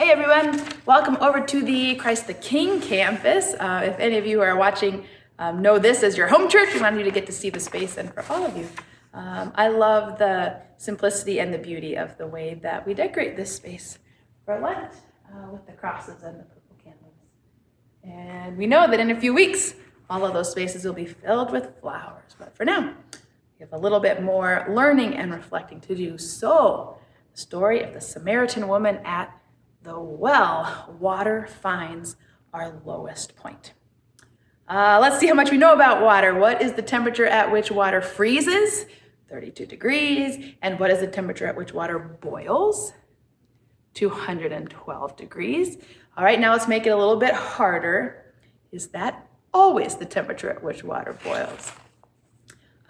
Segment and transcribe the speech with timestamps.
[0.00, 3.54] Hey everyone, welcome over to the Christ the King campus.
[3.58, 5.04] Uh, if any of you are watching
[5.40, 7.58] um, know this as your home church, we want you to get to see the
[7.58, 8.68] space, and for all of you,
[9.12, 13.56] um, I love the simplicity and the beauty of the way that we decorate this
[13.56, 13.98] space
[14.44, 14.92] for Lent
[15.34, 17.16] uh, with the crosses and the purple candles.
[18.04, 19.74] And we know that in a few weeks,
[20.08, 22.36] all of those spaces will be filled with flowers.
[22.38, 22.94] But for now,
[23.58, 26.18] we have a little bit more learning and reflecting to do.
[26.18, 26.98] So,
[27.32, 29.37] the story of the Samaritan woman at
[29.88, 32.16] the well, water finds
[32.52, 33.72] our lowest point.
[34.68, 36.34] Uh, let's see how much we know about water.
[36.34, 38.84] What is the temperature at which water freezes?
[39.30, 40.54] 32 degrees.
[40.60, 42.92] And what is the temperature at which water boils?
[43.94, 45.78] 212 degrees.
[46.18, 48.34] All right, now let's make it a little bit harder.
[48.70, 51.72] Is that always the temperature at which water boils?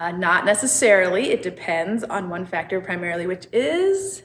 [0.01, 1.31] Uh, not necessarily.
[1.31, 4.25] It depends on one factor primarily, which is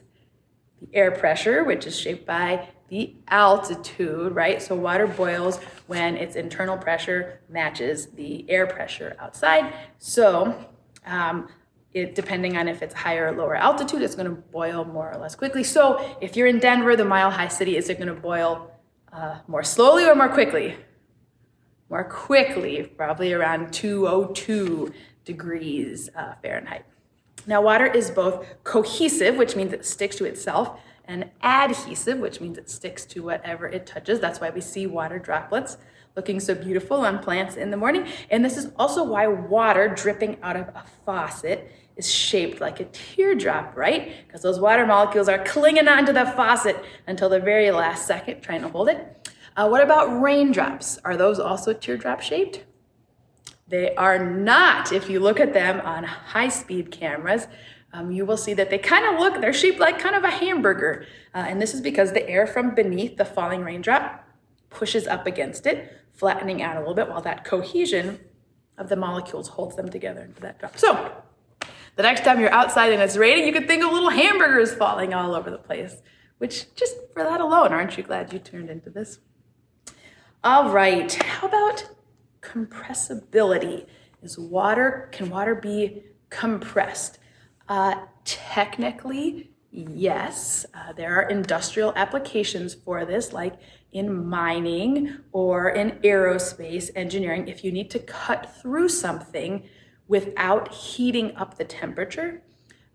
[0.83, 4.61] the air pressure, which is shaped by the altitude, right?
[4.61, 9.73] So water boils when its internal pressure matches the air pressure outside.
[9.97, 10.65] So
[11.05, 11.47] um,
[11.93, 15.19] it, depending on if it's higher or lower altitude, it's going to boil more or
[15.19, 15.63] less quickly.
[15.63, 18.71] So if you're in Denver, the mile high city, is it going to boil
[19.11, 20.75] uh, more slowly or more quickly?
[21.89, 24.93] More quickly, probably around 202
[25.25, 26.85] degrees uh, Fahrenheit.
[27.45, 32.57] Now, water is both cohesive, which means it sticks to itself, and adhesive, which means
[32.57, 34.19] it sticks to whatever it touches.
[34.19, 35.77] That's why we see water droplets
[36.15, 38.07] looking so beautiful on plants in the morning.
[38.29, 42.85] And this is also why water dripping out of a faucet is shaped like a
[42.85, 44.13] teardrop, right?
[44.25, 46.77] Because those water molecules are clinging onto the faucet
[47.07, 49.29] until the very last second, trying to hold it.
[49.55, 50.97] Uh, what about raindrops?
[51.03, 52.63] Are those also teardrop shaped?
[53.73, 54.91] They are not.
[54.91, 57.47] If you look at them on high speed cameras,
[57.91, 60.29] um, you will see that they kind of look, they're shaped like kind of a
[60.29, 61.07] hamburger.
[61.33, 64.29] Uh, and this is because the air from beneath the falling raindrop
[64.69, 68.19] pushes up against it, flattening out a little bit while that cohesion
[68.77, 70.77] of the molecules holds them together into that drop.
[70.77, 71.11] So,
[71.95, 75.15] the next time you're outside and it's raining, you could think of little hamburgers falling
[75.15, 75.95] all over the place,
[76.37, 79.17] which just for that alone, aren't you glad you turned into this?
[80.43, 81.89] All right, how about
[82.43, 83.85] compressibility?
[84.21, 87.19] Is water, can water be compressed?
[87.67, 87.95] Uh,
[88.25, 90.65] technically, yes.
[90.73, 93.55] Uh, there are industrial applications for this, like
[93.91, 97.47] in mining or in aerospace engineering.
[97.47, 99.63] If you need to cut through something
[100.07, 102.41] without heating up the temperature,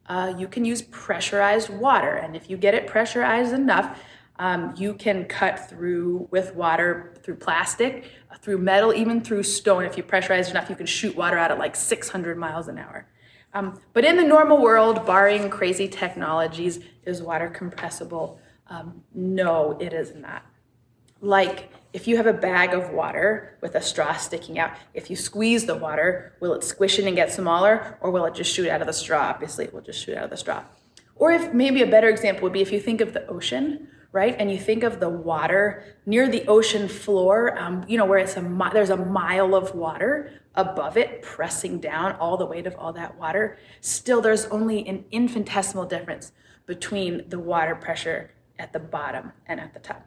[0.06, 2.14] uh, you can use pressurized water.
[2.14, 3.98] And if you get it pressurized enough,
[4.38, 8.04] um, you can cut through with water through plastic,
[8.40, 9.84] through metal, even through stone.
[9.84, 13.06] If you pressurize enough, you can shoot water out at like 600 miles an hour.
[13.54, 18.40] Um, but in the normal world, barring crazy technologies, is water compressible?
[18.68, 20.44] Um, no, it is not.
[21.20, 25.16] Like if you have a bag of water with a straw sticking out, if you
[25.16, 28.68] squeeze the water, will it squish in and get smaller or will it just shoot
[28.68, 29.22] out of the straw?
[29.22, 30.62] Obviously, it will just shoot out of the straw.
[31.16, 34.34] Or if maybe a better example would be if you think of the ocean, right?
[34.38, 38.36] And you think of the water near the ocean floor, um, you know, where it's
[38.36, 42.92] a there's a mile of water above it, pressing down all the weight of all
[42.92, 43.58] that water.
[43.80, 46.32] Still, there's only an infinitesimal difference
[46.66, 50.04] between the water pressure at the bottom and at the top.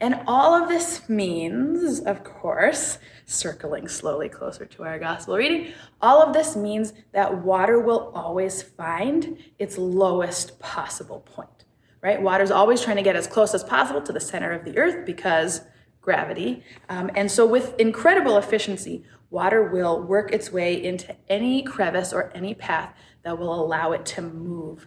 [0.00, 5.72] And all of this means, of course, circling slowly closer to our gospel reading,
[6.02, 11.63] all of this means that water will always find its lowest possible point,
[12.04, 12.20] right?
[12.20, 15.06] Water's always trying to get as close as possible to the center of the earth
[15.06, 15.62] because
[16.02, 16.62] gravity.
[16.90, 22.30] Um, and so, with incredible efficiency, water will work its way into any crevice or
[22.34, 24.86] any path that will allow it to move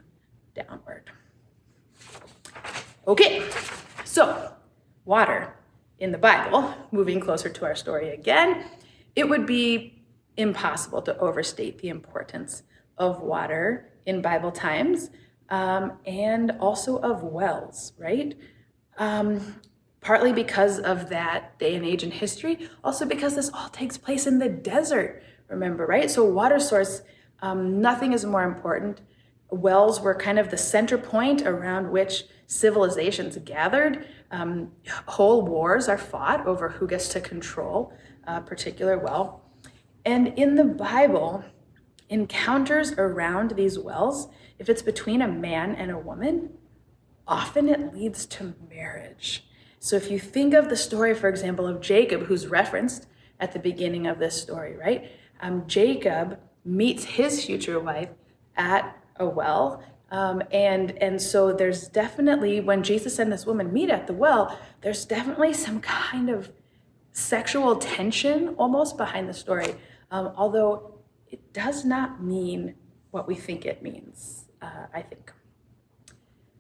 [0.54, 1.10] downward.
[3.08, 3.44] Okay,
[4.06, 4.54] so
[5.04, 5.56] water
[5.98, 8.66] in the Bible, moving closer to our story again,
[9.16, 10.04] it would be
[10.36, 12.62] impossible to overstate the importance
[13.00, 15.10] of water in Bible times
[15.50, 18.36] um, and also of wells, right?
[18.98, 19.62] Um,
[20.02, 24.28] partly because of that day and age in history, also because this all takes place
[24.28, 26.10] in the desert, remember, right?
[26.10, 27.02] So, water source,
[27.42, 29.02] um, nothing is more important.
[29.50, 34.08] Wells were kind of the center point around which civilizations gathered.
[34.32, 34.72] Um,
[35.06, 37.94] whole wars are fought over who gets to control
[38.26, 39.42] a particular well.
[40.06, 41.44] And in the Bible,
[42.10, 46.52] encounters around these wells, if it's between a man and a woman,
[47.28, 49.46] often it leads to marriage.
[49.80, 53.08] So if you think of the story, for example, of Jacob, who's referenced
[53.40, 55.12] at the beginning of this story, right?
[55.42, 58.10] Um, Jacob meets his future wife
[58.56, 63.90] at a well Um, and and so there's definitely when Jesus and this woman meet
[63.90, 66.52] at the well, there's definitely some kind of
[67.12, 69.76] sexual tension almost behind the story,
[70.12, 72.76] um, although it does not mean
[73.12, 74.46] what we think it means.
[74.62, 75.32] Uh, I think.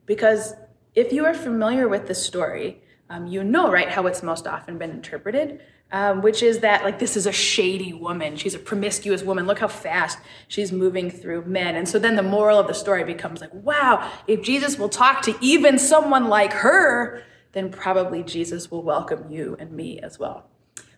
[0.05, 0.53] Because
[0.95, 4.77] if you are familiar with the story, um, you know right how it's most often
[4.77, 5.61] been interpreted
[5.91, 8.35] um, which is that like this is a shady woman.
[8.35, 9.45] She's a promiscuous woman.
[9.45, 11.75] Look how fast she's moving through men.
[11.75, 15.21] And so then the moral of the story becomes like wow if jesus will talk
[15.23, 17.23] to even someone like her
[17.53, 20.49] then probably jesus will welcome you and me as well.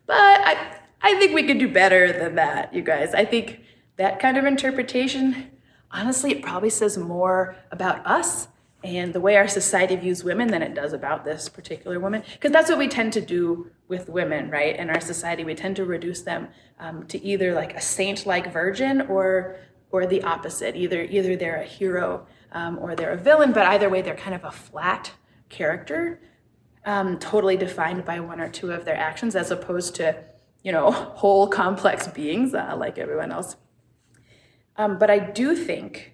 [0.05, 3.13] But i i think we could do better than that you guys.
[3.13, 3.61] I think
[3.97, 5.51] that kind of interpretation
[5.91, 8.47] honestly it probably says more about us
[8.83, 12.23] and the way our society views women than it does about this particular woman.
[12.33, 14.75] Because that's what we tend to do with women, right?
[14.75, 16.47] In our society, we tend to reduce them
[16.79, 19.57] um, to either like a saint-like virgin or
[19.91, 20.75] or the opposite.
[20.75, 24.35] Either either they're a hero um, or they're a villain, but either way, they're kind
[24.35, 25.11] of a flat
[25.49, 26.21] character,
[26.85, 30.15] um, totally defined by one or two of their actions, as opposed to
[30.63, 33.57] you know whole complex beings uh, like everyone else.
[34.79, 36.13] Um, but I do think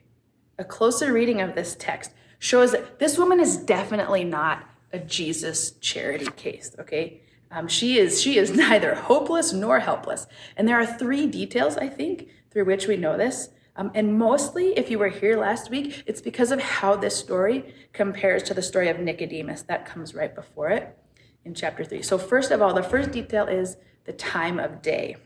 [0.57, 5.73] a closer reading of this text shows that this woman is definitely not a Jesus
[5.73, 7.21] charity case, okay?
[7.51, 10.25] Um, she is she is neither hopeless nor helpless.
[10.57, 13.49] And there are three details, I think, through which we know this.
[13.75, 17.71] Um, and mostly, if you were here last week, it's because of how this story
[17.93, 20.97] compares to the story of Nicodemus that comes right before it
[21.43, 22.01] in chapter three.
[22.01, 25.17] So, first of all, the first detail is the time of day.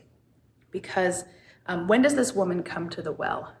[0.70, 1.24] Because
[1.66, 3.54] um, when does this woman come to the well?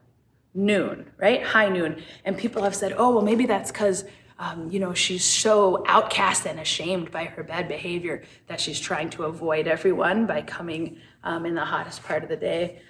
[0.54, 1.42] noon, right?
[1.42, 2.02] High noon.
[2.24, 4.04] And people have said, oh, well, maybe that's because,
[4.38, 9.10] um, you know, she's so outcast and ashamed by her bad behavior that she's trying
[9.10, 12.80] to avoid everyone by coming um, in the hottest part of the day.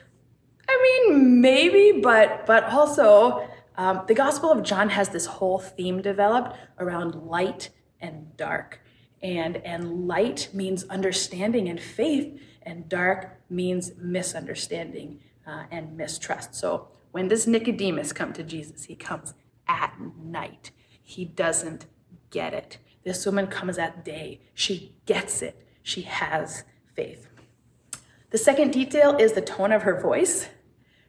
[0.68, 6.00] I mean, maybe, but but also um, the Gospel of John has this whole theme
[6.00, 7.70] developed around light
[8.00, 8.80] and dark,
[9.22, 16.55] and and light means understanding and faith, and dark means misunderstanding uh, and mistrust.
[16.55, 18.84] So when does Nicodemus come to Jesus?
[18.84, 19.34] He comes
[19.67, 20.70] at night.
[21.02, 21.87] He doesn't
[22.31, 22.78] get it.
[23.05, 24.40] This woman comes at day.
[24.55, 25.67] She gets it.
[25.82, 26.64] She has
[26.94, 27.28] faith.
[28.31, 30.49] The second detail is the tone of her voice.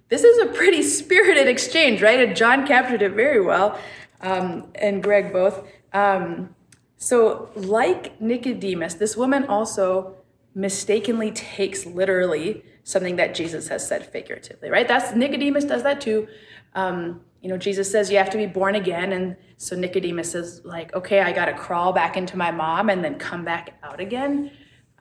[0.09, 2.19] This is a pretty spirited exchange, right?
[2.19, 3.79] And John captured it very well,
[4.21, 5.67] um, and Greg both.
[5.93, 6.55] Um,
[7.03, 10.17] so, like Nicodemus, this woman also
[10.53, 14.87] mistakenly takes literally something that Jesus has said figuratively, right?
[14.87, 16.27] That's Nicodemus does that too.
[16.75, 20.63] Um, you know, Jesus says you have to be born again, and so Nicodemus is
[20.63, 23.99] like, okay, I got to crawl back into my mom and then come back out
[23.99, 24.51] again.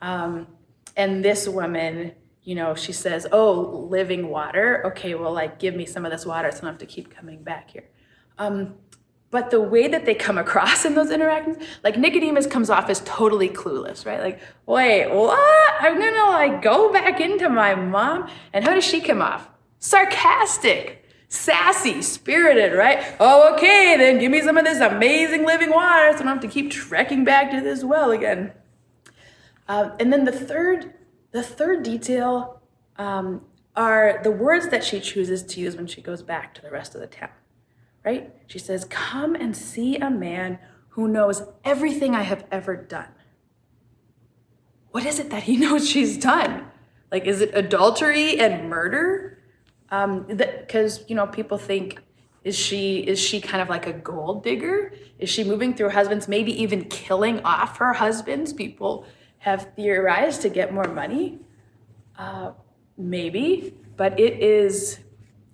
[0.01, 0.47] Um,
[0.97, 4.83] and this woman, you know, she says, oh, living water.
[4.87, 7.15] Okay, well, like, give me some of this water so I don't have to keep
[7.15, 7.87] coming back here.
[8.39, 8.73] Um,
[9.31, 12.99] but the way that they come across in those interactions, like Nicodemus comes off as
[13.05, 14.19] totally clueless, right?
[14.19, 15.73] Like, wait, what?
[15.79, 18.29] I'm gonna like go back into my mom.
[18.53, 19.49] And how does she come off?
[19.79, 23.15] Sarcastic, sassy, spirited, right?
[23.21, 26.41] Oh, okay, then give me some of this amazing living water so I don't have
[26.41, 28.51] to keep trekking back to this well again.
[29.67, 30.93] Uh, and then the third,
[31.31, 32.61] the third detail
[32.97, 33.45] um,
[33.77, 36.93] are the words that she chooses to use when she goes back to the rest
[36.93, 37.29] of the town
[38.03, 38.33] right?
[38.47, 40.59] She says, Come and see a man
[40.89, 43.09] who knows everything I have ever done.
[44.91, 46.67] What is it that he knows she's done?
[47.11, 49.39] Like, is it adultery and murder?
[49.89, 51.99] Because, um, you know, people think,
[52.43, 54.93] is she is she kind of like a gold digger?
[55.19, 58.51] Is she moving through husbands, maybe even killing off her husbands?
[58.51, 59.05] People
[59.39, 61.39] have theorized to get more money.
[62.17, 62.53] Uh,
[62.97, 64.99] maybe, but it is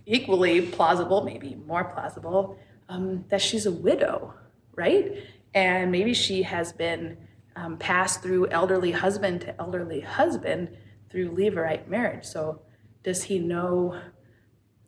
[0.08, 2.58] equally plausible, maybe more plausible,
[2.90, 4.34] um, that she's a widow,
[4.74, 5.22] right?
[5.54, 7.18] And maybe she has been
[7.58, 10.76] um, passed through elderly husband to elderly husband
[11.10, 12.26] through Levirate marriage.
[12.26, 12.62] So
[13.04, 14.00] does he know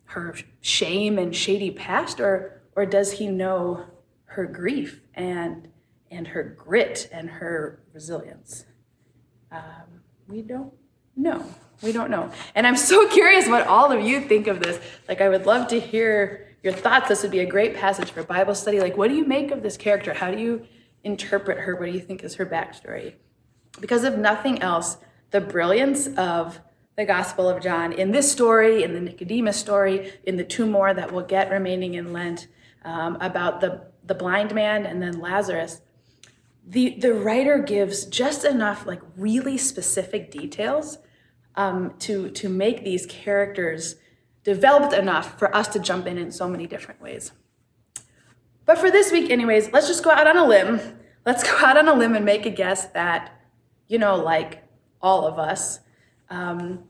[0.06, 3.86] her shame and shady past, or or does he know
[4.26, 5.68] her grief and
[6.10, 8.66] and her grit and her resilience?
[9.52, 10.74] Um, we don't
[11.20, 11.46] know.
[11.82, 12.32] We don't know.
[12.56, 14.80] And I'm so curious what all of you think of this.
[15.08, 17.08] Like, I would love to hear your thoughts.
[17.08, 18.80] This would be a great passage for Bible study.
[18.80, 20.14] Like, what do you make of this character?
[20.14, 20.66] How do you
[21.04, 21.76] interpret her?
[21.76, 23.14] What do you think is her backstory?
[23.80, 24.98] Because if nothing else,
[25.32, 26.60] the brilliance of
[26.98, 30.94] the Gospel of John in this story, in the Nicodemus story, in the two more
[30.94, 32.48] that we'll get remaining in Lent
[32.84, 35.82] um, about the, the blind man and then Lazarus,
[36.68, 40.98] the, the writer gives just enough like really specific details
[41.56, 43.96] um, to to make these characters
[44.44, 47.32] developed enough for us to jump in in so many different ways.
[48.66, 50.80] But for this week, anyways, let's just go out on a limb.
[51.26, 53.42] Let's go out on a limb and make a guess that,
[53.88, 54.64] you know, like
[55.02, 55.80] all of us,
[56.30, 56.84] um,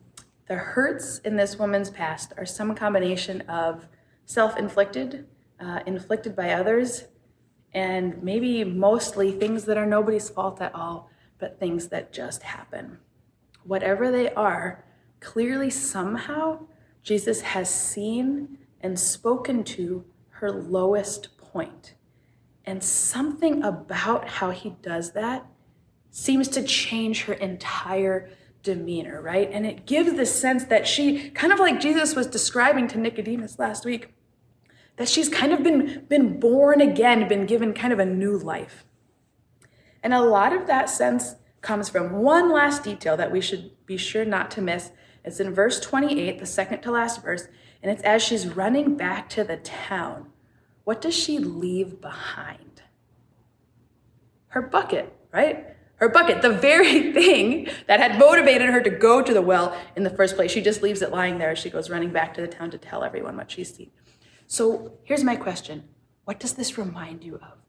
[0.47, 3.87] the hurts in this woman's past are some combination of
[4.25, 5.25] self inflicted,
[5.59, 7.05] uh, inflicted by others,
[7.73, 12.97] and maybe mostly things that are nobody's fault at all, but things that just happen.
[13.69, 14.83] Whatever they are,
[15.19, 16.65] clearly somehow
[17.03, 21.93] Jesus has seen and spoken to her lowest point.
[22.65, 25.45] And something about how he does that
[26.09, 28.31] seems to change her entire
[28.63, 29.51] demeanor, right?
[29.51, 33.59] And it gives the sense that she, kind of like Jesus was describing to Nicodemus
[33.59, 34.15] last week,
[34.95, 38.83] that she's kind of been, been born again, been given kind of a new life.
[40.01, 43.97] And a lot of that sense comes from one last detail that we should be
[43.97, 44.91] sure not to miss.
[45.23, 47.47] It's in verse 28, the second to last verse,
[47.83, 50.27] and it's as she's running back to the town.
[50.83, 52.81] What does she leave behind?
[54.47, 55.75] Her bucket, right?
[55.95, 60.03] Her bucket, the very thing that had motivated her to go to the well in
[60.03, 60.51] the first place.
[60.51, 61.51] She just leaves it lying there.
[61.51, 63.91] as She goes running back to the town to tell everyone what she's seen.
[64.47, 65.83] So here's my question
[66.25, 67.59] What does this remind you of?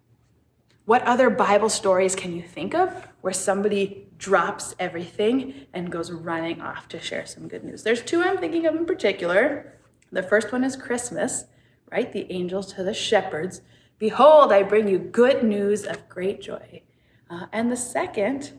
[0.87, 6.61] What other Bible stories can you think of where somebody drops everything and goes running
[6.61, 7.83] off to share some good news?
[7.83, 9.79] There's two I'm thinking of in particular.
[10.11, 11.45] The first one is Christmas,
[11.93, 12.13] right?
[12.13, 13.61] The angels to the shepherds.
[13.99, 16.83] Behold, I bring you good news of great joy.
[17.29, 18.59] Uh, and the second,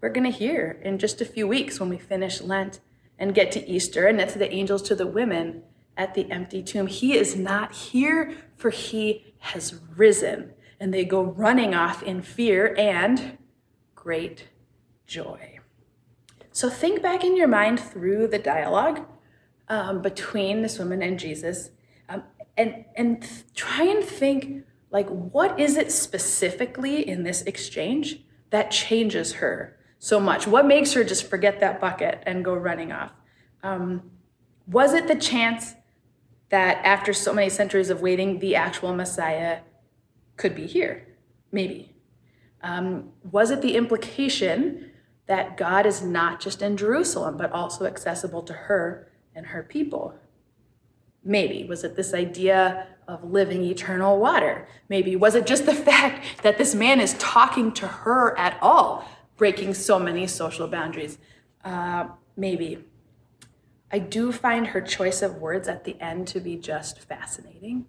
[0.00, 2.80] we're going to hear in just a few weeks when we finish Lent
[3.18, 5.64] and get to Easter, and that's the angels to the women
[5.96, 6.86] at the empty tomb.
[6.86, 10.54] He is not here, for he has risen.
[10.80, 13.38] And they go running off in fear and
[13.94, 14.48] great
[15.06, 15.58] joy.
[16.52, 19.06] So think back in your mind through the dialogue
[19.68, 21.70] um, between this woman and Jesus,
[22.08, 22.22] um,
[22.56, 28.70] and and th- try and think like what is it specifically in this exchange that
[28.70, 30.46] changes her so much?
[30.46, 33.12] What makes her just forget that bucket and go running off?
[33.62, 34.10] Um,
[34.66, 35.74] was it the chance
[36.50, 39.60] that after so many centuries of waiting, the actual Messiah
[40.38, 41.06] could be here?
[41.52, 41.94] Maybe.
[42.62, 44.90] Um, was it the implication
[45.26, 50.14] that God is not just in Jerusalem, but also accessible to her and her people?
[51.22, 51.64] Maybe.
[51.64, 54.66] Was it this idea of living eternal water?
[54.88, 55.16] Maybe.
[55.16, 59.74] Was it just the fact that this man is talking to her at all, breaking
[59.74, 61.18] so many social boundaries?
[61.64, 62.84] Uh, maybe.
[63.90, 67.86] I do find her choice of words at the end to be just fascinating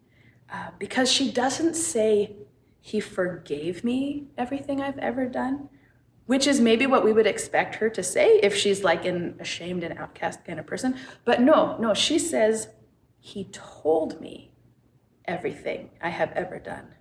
[0.51, 2.35] uh, because she doesn't say,
[2.81, 5.69] He forgave me everything I've ever done,
[6.25, 9.83] which is maybe what we would expect her to say if she's like an ashamed
[9.83, 10.95] and outcast kind of person.
[11.25, 12.69] But no, no, she says,
[13.19, 14.51] He told me
[15.25, 16.95] everything I have ever done,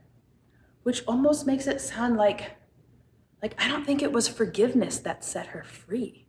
[0.82, 2.56] which almost makes it sound like,
[3.42, 6.26] like I don't think it was forgiveness that set her free.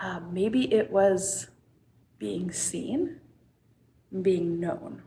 [0.00, 1.48] Uh, maybe it was
[2.18, 3.20] being seen,
[4.22, 5.02] being known.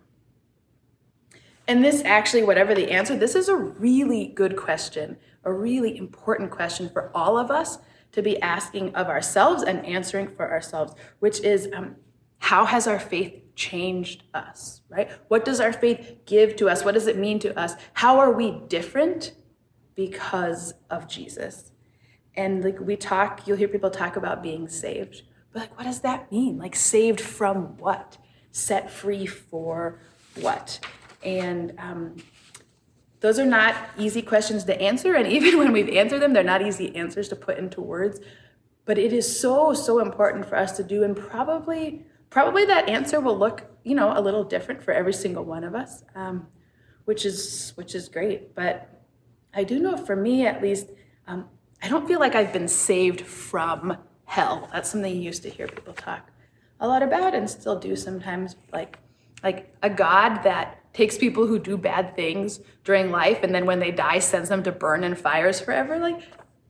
[1.68, 6.50] And this actually, whatever the answer, this is a really good question, a really important
[6.50, 7.80] question for all of us
[8.14, 11.96] to be asking of ourselves and answering for ourselves, which is um,
[12.40, 15.12] how has our faith changed us, right?
[15.28, 16.86] What does our faith give to us?
[16.86, 17.74] What does it mean to us?
[17.94, 19.34] How are we different
[19.96, 21.72] because of Jesus?
[22.36, 25.24] And like we talk, you'll hear people talk about being saved.
[25.52, 26.58] But like, what does that mean?
[26.58, 28.18] Like, saved from what?
[28.52, 30.00] Set free for
[30.36, 30.80] what?
[31.24, 32.16] And um,
[33.20, 35.16] those are not easy questions to answer.
[35.16, 38.20] And even when we've answered them, they're not easy answers to put into words.
[38.86, 41.04] But it is so, so important for us to do.
[41.04, 45.44] And probably, probably that answer will look, you know, a little different for every single
[45.44, 46.48] one of us, um,
[47.06, 48.56] which is, which is great.
[48.56, 48.90] But
[49.54, 50.88] I do know for me, at least,
[51.28, 51.50] um,
[51.82, 54.70] I don't feel like I've been saved from hell.
[54.72, 56.30] That's something you used to hear people talk
[56.80, 58.56] a lot about and still do sometimes.
[58.72, 59.00] Like,
[59.44, 63.80] like a God that takes people who do bad things during life and then when
[63.80, 66.00] they die sends them to burn in fires forever.
[66.00, 66.20] Like,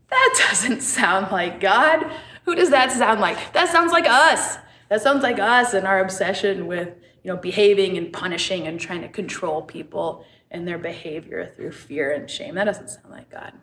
[0.09, 2.11] that doesn't sound like God.
[2.43, 3.53] Who does that sound like?
[3.53, 4.57] That sounds like us.
[4.89, 6.89] That sounds like us and our obsession with,
[7.23, 12.11] you know, behaving and punishing and trying to control people and their behavior through fear
[12.11, 12.55] and shame.
[12.55, 13.53] That doesn't sound like God.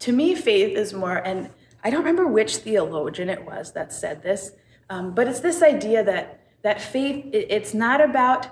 [0.00, 1.50] To me, faith is more, and
[1.84, 4.52] I don't remember which theologian it was that said this,
[4.90, 8.48] um, but it's this idea that that faith it, it's not about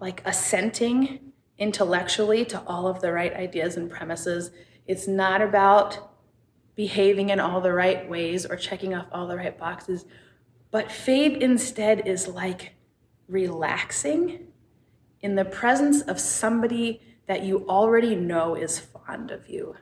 [0.00, 4.50] like assenting intellectually to all of the right ideas and premises.
[4.86, 6.10] It's not about
[6.74, 10.06] behaving in all the right ways or checking off all the right boxes,
[10.70, 12.72] but faith instead is like
[13.28, 14.46] relaxing
[15.20, 19.76] in the presence of somebody that you already know is fond of you.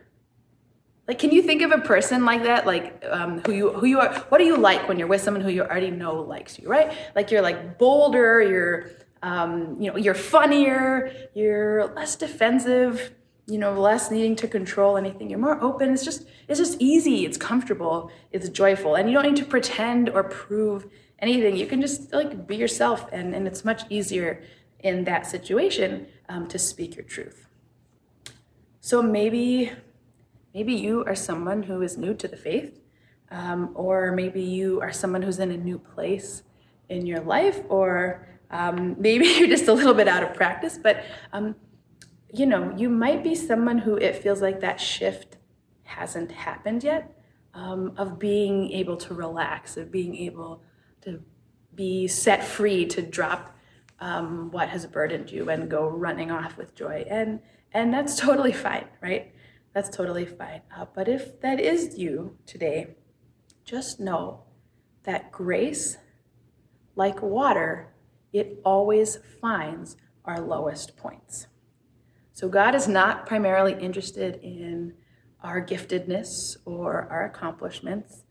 [1.06, 2.66] Like, can you think of a person like that?
[2.66, 4.12] Like, um, who you who you are?
[4.28, 6.68] What do you like when you're with someone who you already know likes you?
[6.68, 6.92] Right?
[7.16, 8.42] Like, you're like bolder.
[8.42, 8.90] You're,
[9.22, 11.12] um, you know, you're funnier.
[11.34, 13.12] You're less defensive.
[13.46, 15.30] You know, less needing to control anything.
[15.30, 15.92] You're more open.
[15.92, 17.24] It's just it's just easy.
[17.24, 18.10] It's comfortable.
[18.30, 20.86] It's joyful, and you don't need to pretend or prove
[21.18, 21.56] anything.
[21.56, 24.42] You can just like be yourself, and and it's much easier
[24.80, 27.48] in that situation um, to speak your truth.
[28.80, 29.72] So maybe
[30.54, 32.80] Maybe you are someone who is new to the faith,
[33.30, 36.42] um, or maybe you are someone who's in a new place
[36.88, 40.78] in your life, or um, maybe you're just a little bit out of practice.
[40.82, 41.56] But um,
[42.32, 45.36] you know, you might be someone who it feels like that shift
[45.84, 47.16] hasn't happened yet
[47.54, 50.62] um, of being able to relax, of being able
[51.02, 51.22] to
[51.74, 53.56] be set free to drop
[54.00, 57.04] um, what has burdened you and go running off with joy.
[57.08, 57.40] And
[57.72, 59.32] and that's totally fine, right?
[59.78, 60.62] that's totally fine.
[60.76, 62.96] Uh, but if that is you today,
[63.64, 64.42] just know
[65.04, 65.98] that grace,
[66.96, 67.94] like water,
[68.32, 71.46] it always finds our lowest points.
[72.32, 74.94] So God is not primarily interested in
[75.42, 78.24] our giftedness or our accomplishments.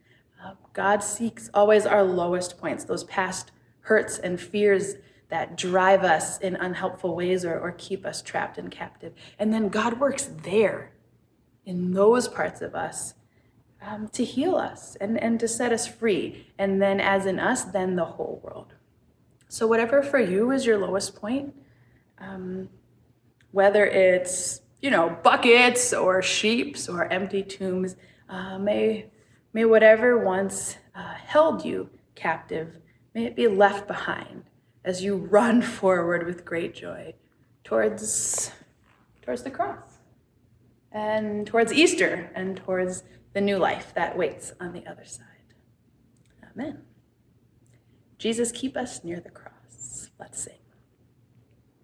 [0.44, 3.52] Uh, God seeks always our lowest points, those past
[3.82, 4.96] hurts and fears
[5.30, 9.14] that drive us in unhelpful ways or, or keep us trapped and captive.
[9.40, 10.94] And then God works there
[11.66, 13.14] in those parts of us
[13.82, 16.48] um, to heal us and, and to set us free.
[16.58, 18.74] And then, as in us, then the whole world.
[19.50, 21.54] So, whatever for you is your lowest point,
[22.20, 22.70] um,
[23.52, 27.96] whether it's you know buckets or sheeps or empty tombs,
[28.30, 29.08] uh, may
[29.54, 32.80] may whatever once uh, held you captive,
[33.14, 34.44] may it be left behind
[34.84, 37.14] as you run forward with great joy
[37.64, 38.52] towards
[39.22, 39.98] towards the cross
[40.92, 45.26] and towards Easter and towards the new life that waits on the other side.
[46.54, 46.87] Amen.
[48.18, 50.10] Jesus, keep us near the cross.
[50.20, 50.54] Let's sing.